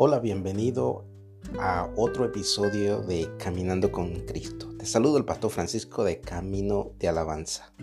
Hola, 0.00 0.20
bienvenido 0.20 1.06
a 1.58 1.92
otro 1.96 2.24
episodio 2.24 3.00
de 3.00 3.28
Caminando 3.36 3.90
con 3.90 4.14
Cristo. 4.26 4.68
Te 4.78 4.86
saludo 4.86 5.18
el 5.18 5.24
pastor 5.24 5.50
Francisco 5.50 6.04
de 6.04 6.20
Camino 6.20 6.92
de 7.00 7.08
Alabanza. 7.08 7.74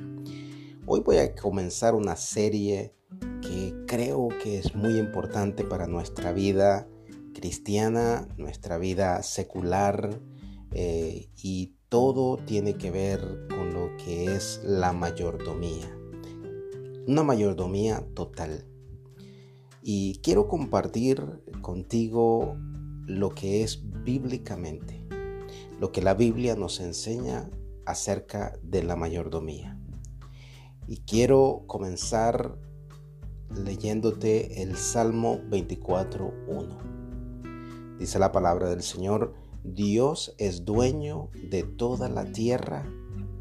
Hoy 0.86 1.02
voy 1.02 1.18
a 1.18 1.36
comenzar 1.36 1.94
una 1.94 2.16
serie 2.16 2.96
que 3.42 3.76
creo 3.86 4.30
que 4.42 4.60
es 4.60 4.74
muy 4.76 4.98
importante 4.98 5.66
para 5.66 5.88
nuestra 5.88 6.32
vida 6.32 6.88
cristiana, 7.34 8.30
nuestra 8.38 8.78
vida 8.78 9.22
secular 9.22 10.18
eh, 10.72 11.28
y 11.36 11.76
todo 11.90 12.38
tiene 12.38 12.76
que 12.76 12.92
ver 12.92 13.46
con 13.50 13.74
lo 13.74 13.90
que 13.98 14.34
es 14.34 14.62
la 14.64 14.94
mayordomía. 14.94 15.94
Una 17.08 17.24
mayordomía 17.24 18.08
total 18.14 18.70
y 19.88 20.20
quiero 20.24 20.48
compartir 20.48 21.44
contigo 21.62 22.58
lo 23.06 23.36
que 23.36 23.62
es 23.62 23.84
bíblicamente, 24.04 25.06
lo 25.80 25.92
que 25.92 26.02
la 26.02 26.16
Biblia 26.16 26.56
nos 26.56 26.80
enseña 26.80 27.52
acerca 27.86 28.58
de 28.64 28.82
la 28.82 28.96
mayordomía. 28.96 29.80
Y 30.88 31.02
quiero 31.02 31.66
comenzar 31.68 32.58
leyéndote 33.64 34.64
el 34.64 34.76
Salmo 34.76 35.40
24.1. 35.52 38.00
Dice 38.00 38.18
la 38.18 38.32
palabra 38.32 38.72
del 38.72 38.82
Señor, 38.82 39.36
Dios 39.64 40.34
es 40.40 40.66
dueño 40.66 41.30
de 41.52 41.62
toda 41.62 42.10
la 42.10 42.32
tierra 42.32 42.92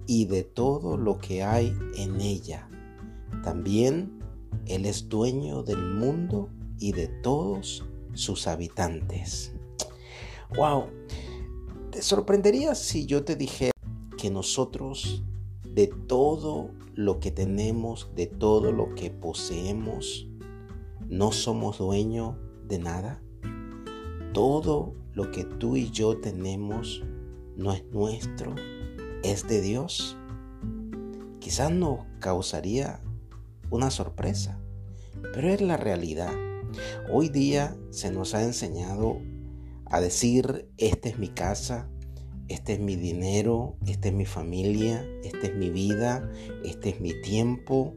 y 0.07 0.27
de 0.27 0.43
todo 0.43 0.99
lo 0.99 1.17
que 1.17 1.43
hay 1.43 1.75
en 1.97 2.21
ella. 2.21 2.69
También 3.43 4.23
él 4.67 4.87
es 4.87 5.09
dueño 5.09 5.63
del 5.63 5.83
mundo 5.83 6.49
y 6.79 6.93
de 6.93 7.09
todos 7.09 7.85
sus 8.15 8.47
habitantes. 8.47 9.53
¡Wow! 10.57 10.87
¿Te 11.91 12.03
sorprendería 12.03 12.75
si 12.75 13.07
yo 13.07 13.25
te 13.25 13.37
dijera 13.37 13.73
que 14.17 14.31
nosotros 14.31 15.23
de 15.63 15.87
todo 15.87 16.71
lo 16.95 17.21
que 17.21 17.31
tenemos, 17.31 18.11
de 18.15 18.27
todo 18.27 18.73
lo 18.73 18.95
que 18.95 19.11
poseemos, 19.11 20.29
no 21.09 21.33
somos 21.33 21.79
dueños 21.79 22.37
de 22.67 22.79
nada? 22.79 23.23
Todo 24.33 24.95
lo 25.13 25.31
que 25.31 25.45
tú 25.45 25.77
y 25.77 25.91
yo 25.91 26.19
tenemos 26.19 27.03
no 27.57 27.73
es 27.73 27.85
nuestro, 27.93 28.55
es 29.23 29.47
de 29.47 29.61
Dios. 29.61 30.17
Quizás 31.39 31.71
nos 31.71 32.01
causaría 32.21 33.01
una 33.75 33.91
sorpresa, 33.91 34.61
pero 35.33 35.53
es 35.53 35.61
la 35.61 35.77
realidad. 35.77 36.33
Hoy 37.13 37.29
día 37.29 37.77
se 37.91 38.13
nos 38.13 38.35
ha 38.35 38.45
enseñado 38.45 39.19
a 39.87 40.01
decir, 40.01 40.71
esta 40.79 41.09
es 41.09 41.19
mi 41.19 41.29
casa, 41.29 41.89
este 42.49 42.75
es 42.75 42.81
mi 42.81 42.95
dinero, 42.95 43.77
esta 43.87 44.09
es 44.09 44.15
mi 44.15 44.27
familia, 44.27 45.05
esta 45.25 45.49
es 45.49 45.55
mi 45.55 45.71
vida, 45.71 46.31
este 46.65 46.91
es 46.91 47.01
mi 47.01 47.21
tiempo, 47.21 47.95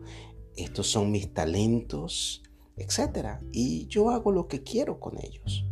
estos 0.55 0.87
son 0.87 1.11
mis 1.11 1.31
talentos, 1.33 2.41
etc. 2.75 3.39
Y 3.51 3.85
yo 3.87 4.09
hago 4.09 4.31
lo 4.31 4.47
que 4.47 4.63
quiero 4.63 4.99
con 4.99 5.17
ellos. 5.23 5.65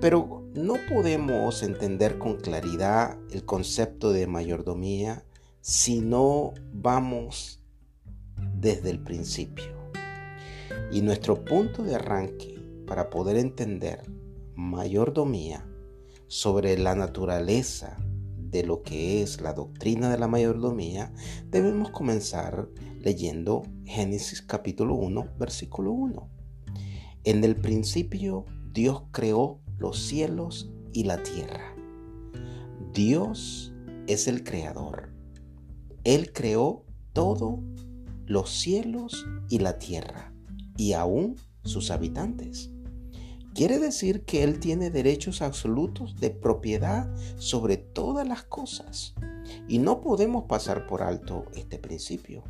Pero 0.00 0.44
no 0.54 0.74
podemos 0.88 1.62
entender 1.62 2.18
con 2.18 2.36
claridad 2.36 3.18
el 3.30 3.44
concepto 3.44 4.12
de 4.12 4.26
mayordomía 4.26 5.24
si 5.62 6.00
no 6.00 6.52
vamos 6.72 7.58
desde 8.54 8.90
el 8.90 9.00
principio. 9.00 9.66
Y 10.90 11.02
nuestro 11.02 11.44
punto 11.44 11.82
de 11.82 11.94
arranque 11.94 12.58
para 12.86 13.10
poder 13.10 13.36
entender 13.36 14.02
mayordomía 14.54 15.64
sobre 16.26 16.76
la 16.78 16.94
naturaleza 16.94 17.96
de 18.50 18.64
lo 18.64 18.82
que 18.82 19.22
es 19.22 19.40
la 19.40 19.52
doctrina 19.52 20.10
de 20.10 20.18
la 20.18 20.28
mayordomía, 20.28 21.12
debemos 21.50 21.90
comenzar 21.90 22.68
leyendo 23.00 23.62
Génesis 23.84 24.42
capítulo 24.42 24.94
1, 24.94 25.28
versículo 25.38 25.92
1. 25.92 26.28
En 27.24 27.44
el 27.44 27.56
principio 27.56 28.46
Dios 28.72 29.02
creó 29.10 29.60
los 29.76 29.98
cielos 29.98 30.70
y 30.92 31.04
la 31.04 31.22
tierra. 31.22 31.74
Dios 32.94 33.72
es 34.06 34.28
el 34.28 34.44
creador. 34.44 35.10
Él 36.04 36.32
creó 36.32 36.84
todo 37.12 37.60
los 38.28 38.50
cielos 38.50 39.26
y 39.48 39.58
la 39.58 39.78
tierra, 39.78 40.32
y 40.76 40.92
aún 40.92 41.36
sus 41.64 41.90
habitantes. 41.90 42.70
Quiere 43.54 43.78
decir 43.78 44.24
que 44.24 44.44
Él 44.44 44.60
tiene 44.60 44.90
derechos 44.90 45.42
absolutos 45.42 46.20
de 46.20 46.30
propiedad 46.30 47.10
sobre 47.38 47.76
todas 47.76 48.28
las 48.28 48.44
cosas. 48.44 49.14
Y 49.66 49.78
no 49.78 50.00
podemos 50.00 50.44
pasar 50.44 50.86
por 50.86 51.02
alto 51.02 51.46
este 51.56 51.78
principio. 51.78 52.44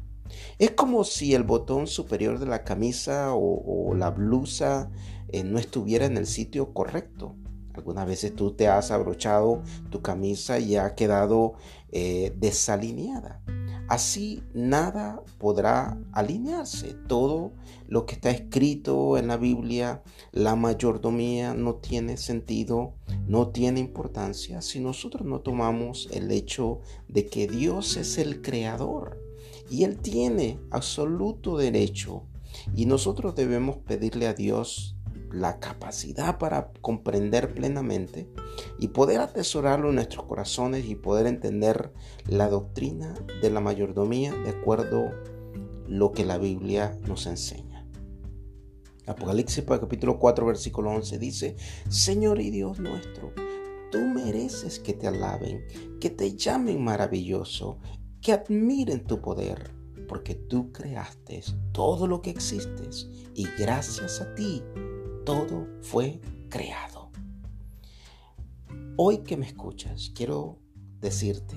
Es 0.59 0.73
como 0.73 1.05
si 1.05 1.35
el 1.35 1.45
botón 1.45 1.87
superior 1.87 2.39
de 2.39 2.47
la 2.47 2.65
camisa 2.65 3.31
o, 3.33 3.95
la 3.95 4.11
blusa 4.11 4.91
eh, 5.29 5.45
no 5.45 5.59
estuviera 5.59 6.05
en 6.05 6.19
el 6.19 6.27
sitio 6.27 6.75
correcto. 6.75 7.37
Algunas 7.73 8.07
veces 8.07 8.35
tú 8.35 8.51
te 8.55 8.69
has 8.69 8.91
abrochado 8.91 9.63
tu 9.91 10.03
camisa 10.03 10.59
y 10.59 10.77
ha 10.77 10.95
quedado 10.95 11.55
eh, 11.91 12.35
desalineada. 12.37 13.41
Así 13.89 14.43
nada 14.53 15.23
podrá 15.39 15.99
alinearse. 16.13 16.95
Todo 17.07 17.53
lo 17.89 18.05
que 18.05 18.15
está 18.15 18.31
escrito 18.31 19.17
en 19.17 19.29
la 19.29 19.39
Biblia, 19.39 20.03
la 20.31 20.57
mayordomía 20.57 21.55
no 21.55 21.77
tiene 21.77 22.19
sentido, 22.19 22.95
no 23.27 23.49
tiene 23.49 23.81
importancia 23.81 24.61
si 24.61 24.81
nosotros 24.81 25.27
no 25.27 25.41
tomamos 25.41 26.09
el 26.13 26.31
hecho 26.31 26.81
de 27.09 27.27
que 27.27 27.47
Dios 27.47 27.97
es 27.97 28.19
el 28.19 28.43
creador 28.43 29.19
y 29.71 29.85
Él 29.85 29.99
tiene 29.99 30.59
absoluto 30.71 31.57
derecho 31.57 32.25
y 32.75 32.87
nosotros 32.87 33.35
debemos 33.35 33.79
pedirle 33.79 34.27
a 34.27 34.35
Dios 34.35 34.97
la 35.33 35.61
capacidad 35.61 36.39
para 36.39 36.73
comprender 36.81 37.55
plenamente 37.55 38.29
y 38.79 38.89
poder 38.89 39.21
atesorarlo 39.21 39.91
en 39.91 39.97
nuestros 39.97 40.27
corazones 40.27 40.87
y 40.87 40.95
poder 40.95 41.27
entender 41.27 41.93
la 42.27 42.49
doctrina 42.49 43.15
de 43.43 43.51
la 43.51 43.61
mayordomía 43.61 44.33
de 44.33 44.51
acuerdo 44.51 45.11
lo 45.87 46.13
que 46.13 46.25
la 46.25 46.39
Biblia 46.39 46.97
nos 47.07 47.27
enseña. 47.27 47.87
Apocalipsis 49.07 49.65
capítulo 49.65 50.19
4 50.19 50.47
versículo 50.47 50.91
11 50.91 51.19
dice, 51.19 51.57
Señor 51.89 52.41
y 52.41 52.51
Dios 52.51 52.79
nuestro, 52.79 53.33
tú 53.91 53.99
mereces 53.99 54.79
que 54.79 54.93
te 54.93 55.07
alaben, 55.07 55.65
que 55.99 56.11
te 56.11 56.37
llamen 56.37 56.85
maravilloso, 56.85 57.79
que 58.21 58.33
admiren 58.33 59.05
tu 59.05 59.23
poder, 59.23 59.71
porque 60.09 60.35
tú 60.35 60.73
creaste 60.73 61.43
todo 61.73 62.07
lo 62.07 62.21
que 62.21 62.31
existes 62.31 63.09
y 63.35 63.47
gracias 63.59 64.21
a 64.21 64.35
ti 64.35 64.63
todo 65.29 65.69
fue 65.83 66.23
creado. 66.49 67.11
Hoy 68.97 69.19
que 69.19 69.37
me 69.37 69.45
escuchas, 69.45 70.11
quiero 70.15 70.59
decirte 71.03 71.55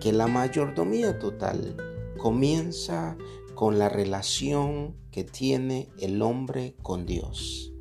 que 0.00 0.12
la 0.12 0.26
mayordomía 0.26 1.16
total 1.20 1.76
comienza 2.18 3.16
con 3.54 3.78
la 3.78 3.88
relación 3.88 4.96
que 5.12 5.22
tiene 5.22 5.88
el 6.00 6.20
hombre 6.20 6.74
con 6.82 7.06
Dios. 7.06 7.72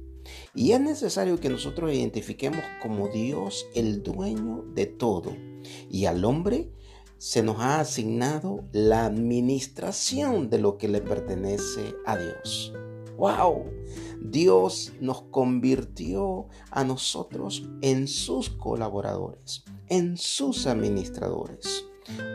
Y 0.53 0.73
es 0.73 0.79
necesario 0.79 1.39
que 1.39 1.49
nosotros 1.49 1.91
identifiquemos 1.91 2.61
como 2.79 3.07
Dios 3.07 3.65
el 3.73 4.03
dueño 4.03 4.63
de 4.75 4.85
todo. 4.85 5.35
Y 5.89 6.05
al 6.05 6.23
hombre 6.23 6.71
se 7.17 7.41
nos 7.41 7.57
ha 7.61 7.79
asignado 7.79 8.63
la 8.73 9.07
administración 9.07 10.51
de 10.51 10.59
lo 10.59 10.77
que 10.77 10.87
le 10.87 11.01
pertenece 11.01 11.95
a 12.05 12.15
Dios. 12.15 12.73
¡Wow! 13.19 13.65
Dios 14.21 14.93
nos 15.01 15.23
convirtió 15.23 16.47
a 16.71 16.85
nosotros 16.85 17.67
en 17.81 18.07
sus 18.07 18.49
colaboradores, 18.49 19.65
en 19.89 20.15
sus 20.15 20.65
administradores. 20.67 21.85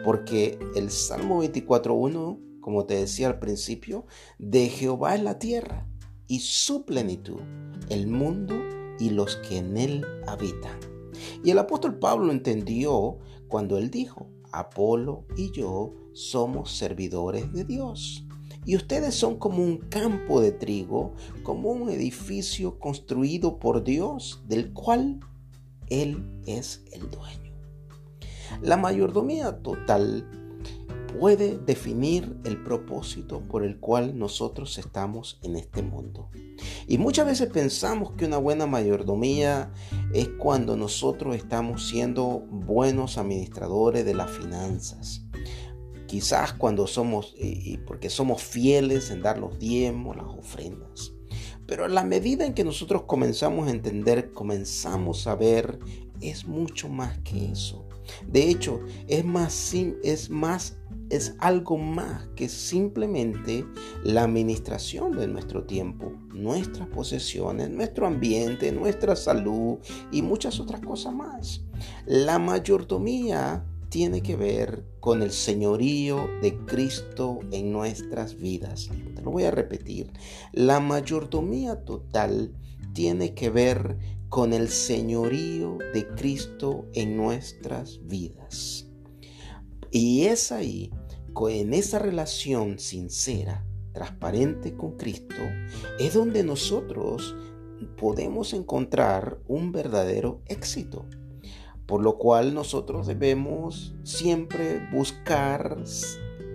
Porque 0.04 0.58
el 0.76 0.90
Salmo 0.90 1.42
24.1, 1.42 2.60
como 2.60 2.84
te 2.84 2.96
decía 2.96 3.28
al 3.28 3.38
principio, 3.38 4.04
de 4.38 4.68
Jehová 4.68 5.14
es 5.14 5.22
la 5.22 5.38
tierra 5.38 5.88
y 6.26 6.40
su 6.40 6.84
plenitud, 6.84 7.40
el 7.88 8.06
mundo 8.06 8.54
y 8.98 9.08
los 9.08 9.36
que 9.36 9.56
en 9.56 9.78
él 9.78 10.04
habitan. 10.26 10.78
Y 11.42 11.50
el 11.50 11.58
apóstol 11.60 11.98
Pablo 11.98 12.30
entendió 12.30 13.20
cuando 13.48 13.78
él 13.78 13.90
dijo, 13.90 14.28
Apolo 14.52 15.24
y 15.34 15.50
yo 15.50 15.94
somos 16.12 16.76
servidores 16.76 17.50
de 17.54 17.64
Dios. 17.64 18.26
Y 18.64 18.76
ustedes 18.76 19.14
son 19.14 19.38
como 19.38 19.62
un 19.62 19.78
campo 19.78 20.40
de 20.40 20.52
trigo, 20.52 21.14
como 21.42 21.70
un 21.70 21.90
edificio 21.90 22.78
construido 22.78 23.58
por 23.58 23.84
Dios, 23.84 24.42
del 24.48 24.72
cual 24.72 25.20
Él 25.88 26.40
es 26.46 26.82
el 26.92 27.10
dueño. 27.10 27.52
La 28.62 28.76
mayordomía 28.76 29.62
total 29.62 30.26
puede 31.18 31.58
definir 31.58 32.36
el 32.44 32.62
propósito 32.62 33.40
por 33.40 33.64
el 33.64 33.78
cual 33.78 34.18
nosotros 34.18 34.78
estamos 34.78 35.38
en 35.42 35.56
este 35.56 35.82
mundo. 35.82 36.28
Y 36.86 36.98
muchas 36.98 37.26
veces 37.26 37.48
pensamos 37.50 38.12
que 38.12 38.26
una 38.26 38.38
buena 38.38 38.66
mayordomía 38.66 39.72
es 40.12 40.28
cuando 40.38 40.76
nosotros 40.76 41.36
estamos 41.36 41.88
siendo 41.88 42.40
buenos 42.50 43.18
administradores 43.18 44.04
de 44.04 44.14
las 44.14 44.30
finanzas. 44.30 45.23
Quizás 46.14 46.52
cuando 46.52 46.86
somos, 46.86 47.34
porque 47.88 48.08
somos 48.08 48.40
fieles 48.40 49.10
en 49.10 49.20
dar 49.20 49.36
los 49.36 49.58
diezmos, 49.58 50.16
las 50.16 50.26
ofrendas. 50.26 51.12
Pero 51.66 51.86
a 51.86 51.88
la 51.88 52.04
medida 52.04 52.46
en 52.46 52.54
que 52.54 52.62
nosotros 52.62 53.02
comenzamos 53.02 53.66
a 53.66 53.72
entender, 53.72 54.30
comenzamos 54.30 55.26
a 55.26 55.34
ver, 55.34 55.80
es 56.20 56.46
mucho 56.46 56.88
más 56.88 57.18
que 57.24 57.50
eso. 57.50 57.88
De 58.28 58.48
hecho, 58.48 58.78
es 59.08 59.24
más, 59.24 59.74
es 60.04 60.30
más, 60.30 60.78
es 61.10 61.34
algo 61.40 61.78
más 61.78 62.28
que 62.36 62.48
simplemente 62.48 63.66
la 64.04 64.22
administración 64.22 65.16
de 65.16 65.26
nuestro 65.26 65.64
tiempo, 65.64 66.12
nuestras 66.32 66.86
posesiones, 66.90 67.70
nuestro 67.70 68.06
ambiente, 68.06 68.70
nuestra 68.70 69.16
salud 69.16 69.78
y 70.12 70.22
muchas 70.22 70.60
otras 70.60 70.80
cosas 70.80 71.12
más. 71.12 71.64
La 72.06 72.38
mayordomía 72.38 73.64
tiene 73.94 74.24
que 74.24 74.34
ver 74.34 74.84
con 74.98 75.22
el 75.22 75.30
señorío 75.30 76.28
de 76.42 76.58
Cristo 76.66 77.38
en 77.52 77.70
nuestras 77.70 78.36
vidas. 78.36 78.90
Te 79.14 79.22
lo 79.22 79.30
voy 79.30 79.44
a 79.44 79.52
repetir. 79.52 80.10
La 80.50 80.80
mayordomía 80.80 81.84
total 81.84 82.56
tiene 82.92 83.34
que 83.34 83.50
ver 83.50 83.96
con 84.28 84.52
el 84.52 84.68
señorío 84.68 85.78
de 85.94 86.08
Cristo 86.16 86.86
en 86.92 87.16
nuestras 87.16 88.00
vidas. 88.04 88.88
Y 89.92 90.24
es 90.24 90.50
ahí, 90.50 90.90
en 91.48 91.72
esa 91.72 92.00
relación 92.00 92.80
sincera, 92.80 93.64
transparente 93.92 94.74
con 94.74 94.96
Cristo, 94.96 95.36
es 96.00 96.14
donde 96.14 96.42
nosotros 96.42 97.36
podemos 97.96 98.54
encontrar 98.54 99.38
un 99.46 99.70
verdadero 99.70 100.42
éxito. 100.46 101.06
Por 101.86 102.02
lo 102.02 102.16
cual 102.16 102.54
nosotros 102.54 103.06
debemos 103.06 103.94
siempre 104.04 104.88
buscar 104.92 105.76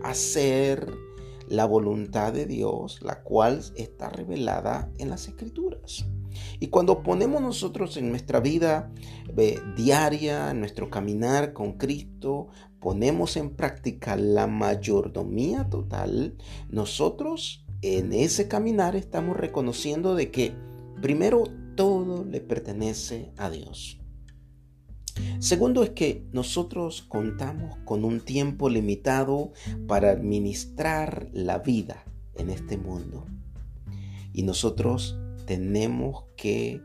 hacer 0.04 0.92
la 1.48 1.66
voluntad 1.66 2.32
de 2.32 2.46
Dios, 2.46 3.02
la 3.02 3.22
cual 3.24 3.62
está 3.76 4.10
revelada 4.10 4.92
en 4.98 5.10
las 5.10 5.28
escrituras. 5.28 6.06
Y 6.60 6.68
cuando 6.68 7.02
ponemos 7.04 7.42
nosotros 7.42 7.98
en 7.98 8.10
nuestra 8.10 8.40
vida 8.40 8.92
eh, 9.36 9.60
diaria, 9.76 10.52
en 10.52 10.60
nuestro 10.60 10.90
caminar 10.90 11.54
con 11.54 11.74
Cristo, 11.74 12.50
ponemos 12.80 13.36
en 13.36 13.50
práctica 13.50 14.16
la 14.16 14.48
mayordomía 14.48 15.70
total, 15.70 16.36
nosotros 16.70 17.66
en 17.82 18.14
ese 18.14 18.48
caminar 18.48 18.96
estamos 18.96 19.38
reconociendo 19.38 20.16
de 20.16 20.32
que 20.32 20.54
primero 21.02 21.44
todo 21.76 22.26
le 22.26 22.42
pertenece 22.42 23.32
a 23.38 23.50
Dios. 23.50 23.99
Segundo 25.40 25.84
es 25.84 25.92
que 25.92 26.26
nosotros 26.32 27.02
contamos 27.02 27.78
con 27.86 28.04
un 28.04 28.20
tiempo 28.20 28.70
limitado 28.70 29.52
para 29.88 30.12
administrar 30.12 31.30
la 31.34 31.60
vida 31.60 32.04
en 32.36 32.50
este 32.50 32.78
mundo. 32.78 33.26
Y 34.34 34.44
nosotros 34.44 35.18
tenemos 35.46 36.26
que 36.36 36.82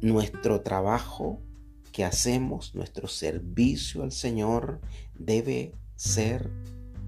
nuestro 0.00 0.60
trabajo 0.60 1.40
que 1.92 2.04
hacemos, 2.04 2.74
nuestro 2.74 3.08
servicio 3.08 4.02
al 4.02 4.12
Señor 4.12 4.80
debe 5.14 5.72
ser 5.94 6.50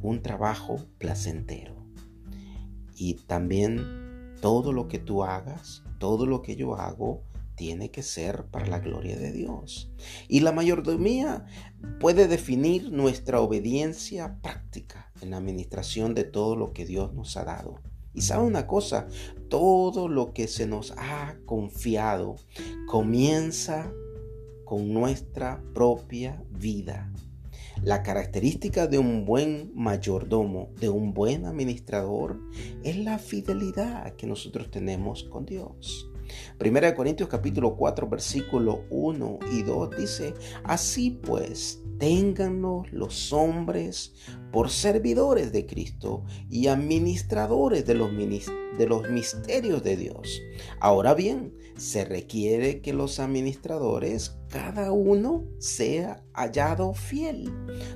un 0.00 0.22
trabajo 0.22 0.86
placentero. 0.98 1.74
Y 2.96 3.14
también 3.14 4.34
todo 4.40 4.72
lo 4.72 4.88
que 4.88 4.98
tú 4.98 5.24
hagas, 5.24 5.82
todo 5.98 6.26
lo 6.26 6.42
que 6.42 6.56
yo 6.56 6.76
hago, 6.76 7.22
tiene 7.58 7.90
que 7.90 8.02
ser 8.02 8.44
para 8.46 8.66
la 8.66 8.78
gloria 8.78 9.18
de 9.18 9.32
Dios. 9.32 9.90
Y 10.28 10.40
la 10.40 10.52
mayordomía 10.52 11.44
puede 11.98 12.28
definir 12.28 12.92
nuestra 12.92 13.40
obediencia 13.40 14.38
práctica 14.40 15.10
en 15.20 15.32
la 15.32 15.38
administración 15.38 16.14
de 16.14 16.24
todo 16.24 16.54
lo 16.56 16.72
que 16.72 16.86
Dios 16.86 17.12
nos 17.12 17.36
ha 17.36 17.44
dado. 17.44 17.80
Y 18.14 18.22
sabe 18.22 18.46
una 18.46 18.66
cosa, 18.66 19.08
todo 19.48 20.08
lo 20.08 20.32
que 20.32 20.46
se 20.46 20.66
nos 20.66 20.92
ha 20.96 21.36
confiado 21.44 22.36
comienza 22.86 23.92
con 24.64 24.92
nuestra 24.94 25.60
propia 25.74 26.42
vida. 26.50 27.12
La 27.82 28.02
característica 28.02 28.86
de 28.86 28.98
un 28.98 29.24
buen 29.24 29.72
mayordomo, 29.74 30.70
de 30.80 30.88
un 30.88 31.12
buen 31.12 31.44
administrador, 31.44 32.40
es 32.82 32.96
la 32.98 33.18
fidelidad 33.18 34.14
que 34.16 34.26
nosotros 34.26 34.70
tenemos 34.70 35.24
con 35.24 35.46
Dios. 35.46 36.07
Primera 36.58 36.88
de 36.88 36.94
Corintios 36.94 37.28
capítulo 37.28 37.76
4 37.76 38.08
versículo 38.08 38.84
1 38.90 39.38
y 39.52 39.62
2 39.62 39.96
dice, 39.96 40.34
así 40.64 41.10
pues, 41.10 41.82
téngannos 41.98 42.90
los 42.92 43.32
hombres 43.32 44.14
por 44.52 44.70
servidores 44.70 45.52
de 45.52 45.66
Cristo 45.66 46.24
y 46.48 46.68
administradores 46.68 47.86
de 47.86 47.94
los, 47.94 48.10
de 48.16 48.86
los 48.86 49.10
misterios 49.10 49.82
de 49.82 49.96
Dios. 49.96 50.40
Ahora 50.80 51.14
bien, 51.14 51.54
se 51.76 52.04
requiere 52.04 52.80
que 52.80 52.92
los 52.92 53.20
administradores, 53.20 54.38
cada 54.48 54.92
uno, 54.92 55.44
sea 55.58 56.24
hallado 56.32 56.94
fiel. 56.94 57.52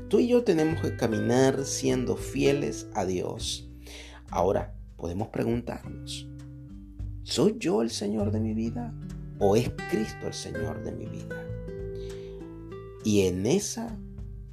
Tú 0.08 0.20
y 0.20 0.28
yo 0.28 0.44
tenemos 0.44 0.80
que 0.80 0.96
caminar 0.96 1.64
siendo 1.64 2.16
fieles 2.16 2.88
a 2.94 3.04
Dios. 3.04 3.70
Ahora, 4.30 4.76
podemos 4.96 5.28
preguntarnos, 5.28 6.28
¿Soy 7.24 7.54
yo 7.58 7.82
el 7.82 7.90
Señor 7.90 8.32
de 8.32 8.40
mi 8.40 8.52
vida 8.52 8.92
o 9.38 9.54
es 9.54 9.70
Cristo 9.90 10.26
el 10.26 10.34
Señor 10.34 10.82
de 10.82 10.90
mi 10.90 11.06
vida? 11.06 11.46
Y 13.04 13.22
en 13.22 13.46
esa 13.46 13.96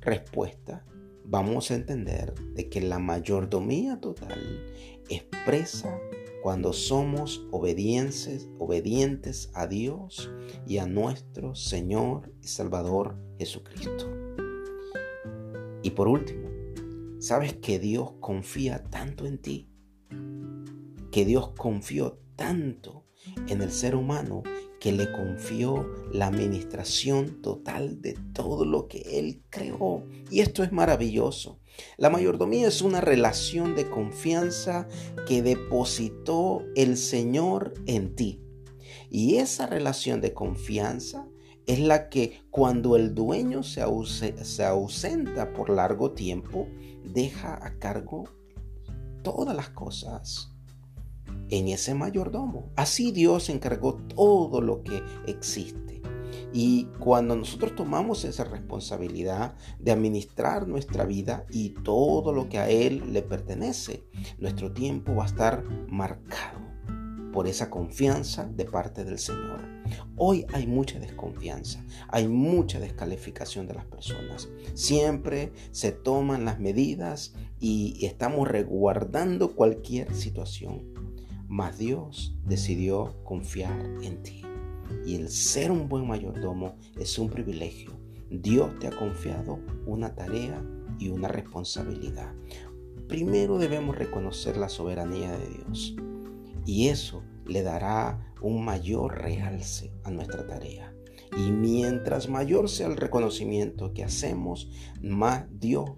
respuesta 0.02 0.86
vamos 1.26 1.72
a 1.72 1.76
entender 1.76 2.36
de 2.54 2.70
que 2.70 2.82
la 2.82 3.00
mayordomía 3.00 4.00
total 4.00 4.64
expresa 5.10 6.00
cuando 6.44 6.72
somos 6.72 7.44
obedientes, 7.50 8.48
obedientes 8.60 9.50
a 9.56 9.66
Dios 9.66 10.30
y 10.68 10.78
a 10.78 10.86
nuestro 10.86 11.56
Señor 11.56 12.32
y 12.44 12.48
Salvador 12.48 13.18
Jesucristo. 13.40 14.08
Y 15.82 15.90
por 15.92 16.08
último, 16.08 16.50
¿sabes 17.18 17.54
que 17.56 17.80
Dios 17.80 18.12
confía 18.20 18.84
tanto 18.84 19.26
en 19.26 19.40
ti? 19.40 19.72
Que 21.12 21.26
Dios 21.26 21.50
confió 21.58 22.20
tanto 22.40 23.04
en 23.50 23.62
el 23.62 23.70
ser 23.70 23.96
humano 23.96 24.44
que 24.80 24.94
le 24.94 25.12
confió 25.12 25.86
la 26.14 26.28
administración 26.28 27.42
total 27.42 28.02
de 28.02 28.14
todo 28.34 28.64
lo 28.64 28.88
que 28.88 29.20
él 29.20 29.44
creó. 29.50 30.08
Y 30.32 30.40
esto 30.40 30.64
es 30.64 30.72
maravilloso. 30.72 31.60
La 31.98 32.10
mayordomía 32.10 32.70
es 32.70 32.82
una 32.82 33.02
relación 33.02 33.76
de 33.76 33.90
confianza 33.90 34.88
que 35.28 35.42
depositó 35.42 36.64
el 36.78 36.96
Señor 36.96 37.74
en 37.88 38.16
ti. 38.16 38.42
Y 39.10 39.36
esa 39.36 39.68
relación 39.68 40.22
de 40.22 40.34
confianza 40.34 41.28
es 41.68 41.80
la 41.80 42.08
que 42.08 42.42
cuando 42.52 42.96
el 42.96 43.14
dueño 43.14 43.64
se, 43.64 43.84
se 44.46 44.64
ausenta 44.64 45.52
por 45.52 45.70
largo 45.70 46.14
tiempo, 46.14 46.70
deja 47.04 47.60
a 47.66 47.78
cargo 47.80 48.30
todas 49.24 49.54
las 49.54 49.72
cosas 49.72 50.56
en 51.50 51.68
ese 51.68 51.94
mayordomo. 51.94 52.72
Así 52.76 53.12
Dios 53.12 53.50
encargó 53.50 53.96
todo 53.96 54.62
lo 54.62 54.84
que 54.84 55.02
existe. 55.28 56.02
Y 56.52 56.86
cuando 57.00 57.36
nosotros 57.36 57.76
tomamos 57.76 58.26
esa 58.26 58.44
responsabilidad 58.44 59.56
de 59.80 59.92
administrar 59.92 60.68
nuestra 60.68 61.06
vida 61.06 61.46
y 61.52 61.70
todo 61.70 62.34
lo 62.34 62.50
que 62.50 62.58
a 62.58 62.70
Él 62.70 63.14
le 63.14 63.22
pertenece, 63.22 64.04
nuestro 64.40 64.72
tiempo 64.72 65.16
va 65.16 65.24
a 65.24 65.28
estar 65.28 65.64
marcado 65.88 66.60
por 67.32 67.48
esa 67.48 67.70
confianza 67.70 68.46
de 68.48 68.66
parte 68.66 69.06
del 69.06 69.20
Señor. 69.20 69.62
Hoy 70.16 70.46
hay 70.54 70.68
mucha 70.68 71.00
desconfianza, 71.00 71.84
hay 72.08 72.28
mucha 72.28 72.80
descalificación 72.80 73.68
de 73.68 73.76
las 73.76 73.86
personas. 73.86 74.50
Siempre 74.74 75.54
se 75.72 75.92
toman 75.92 76.46
las 76.46 76.60
medidas 76.60 77.34
y 77.60 78.06
estamos 78.06 78.48
resguardando 78.48 79.56
cualquier 79.56 80.14
situación. 80.16 80.99
Mas 81.50 81.80
Dios 81.80 82.38
decidió 82.46 83.24
confiar 83.24 83.82
en 84.04 84.22
ti. 84.22 84.44
Y 85.04 85.16
el 85.16 85.30
ser 85.30 85.72
un 85.72 85.90
buen 85.90 86.08
mayordomo 86.08 86.76
es 86.96 87.18
un 87.18 87.28
privilegio. 87.28 87.92
Dios 88.30 88.78
te 88.78 88.86
ha 88.86 88.92
confiado 88.92 89.60
una 89.88 90.14
tarea 90.14 90.64
y 91.00 91.10
una 91.10 91.28
responsabilidad. 91.28 92.32
Primero 93.08 93.58
debemos 93.58 93.98
reconocer 93.98 94.58
la 94.58 94.70
soberanía 94.70 95.32
de 95.32 95.50
Dios. 95.50 95.96
Y 96.68 96.90
eso 96.90 97.24
le 97.48 97.64
dará 97.64 98.32
un 98.44 98.64
mayor 98.64 99.20
realce 99.20 99.92
a 100.04 100.12
nuestra 100.12 100.46
tarea. 100.46 100.94
Y 101.36 101.50
mientras 101.52 102.30
mayor 102.30 102.70
sea 102.70 102.86
el 102.86 102.98
reconocimiento 102.98 103.92
que 103.92 104.04
hacemos, 104.04 104.70
más 105.02 105.48
Dios, 105.52 105.90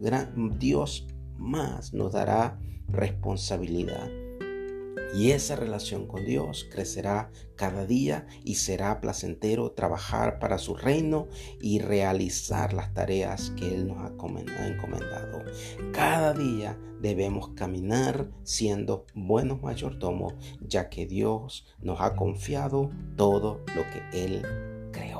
Dios 0.59 1.07
más 1.37 1.93
nos 1.93 2.13
dará 2.13 2.57
responsabilidad 2.87 4.09
y 5.13 5.31
esa 5.31 5.55
relación 5.55 6.07
con 6.07 6.25
Dios 6.25 6.67
crecerá 6.71 7.31
cada 7.55 7.85
día 7.85 8.27
y 8.43 8.55
será 8.55 9.01
placentero 9.01 9.71
trabajar 9.71 10.39
para 10.39 10.57
su 10.57 10.73
reino 10.73 11.27
y 11.59 11.79
realizar 11.79 12.73
las 12.73 12.93
tareas 12.93 13.51
que 13.51 13.73
Él 13.73 13.87
nos 13.87 13.97
ha 13.99 14.07
encomendado. 14.67 15.43
Cada 15.91 16.33
día 16.33 16.77
debemos 17.01 17.49
caminar 17.49 18.29
siendo 18.43 19.05
buenos 19.13 19.61
mayordomos, 19.61 20.33
ya 20.61 20.89
que 20.89 21.05
Dios 21.05 21.65
nos 21.81 21.99
ha 21.99 22.15
confiado 22.15 22.89
todo 23.17 23.63
lo 23.75 23.83
que 23.91 24.23
Él 24.25 24.41
creó. 24.91 25.19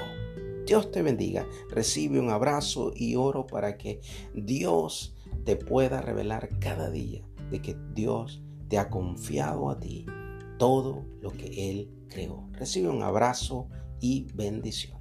Dios 0.65 0.91
te 0.91 1.01
bendiga, 1.01 1.45
recibe 1.69 2.19
un 2.19 2.29
abrazo 2.29 2.93
y 2.95 3.15
oro 3.15 3.45
para 3.45 3.77
que 3.77 3.99
Dios 4.33 5.15
te 5.43 5.55
pueda 5.55 6.01
revelar 6.01 6.49
cada 6.59 6.89
día 6.89 7.25
de 7.49 7.61
que 7.61 7.75
Dios 7.93 8.41
te 8.71 8.79
ha 8.79 8.89
confiado 8.89 9.69
a 9.69 9.77
ti 9.77 10.05
todo 10.57 11.05
lo 11.19 11.31
que 11.33 11.69
Él 11.69 11.91
creó. 12.07 12.47
Recibe 12.53 12.87
un 12.87 13.03
abrazo 13.03 13.67
y 13.99 14.31
bendición. 14.33 15.00